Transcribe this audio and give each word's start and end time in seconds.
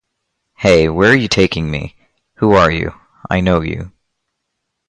Hey, 0.55 0.89
where 0.89 1.11
are 1.11 1.15
you 1.15 1.27
taking 1.27 1.69
me? 1.69 1.95
Who 2.37 2.53
are 2.53 2.71
you, 2.71 2.95
I 3.29 3.39
know 3.39 3.61
you. 3.61 3.91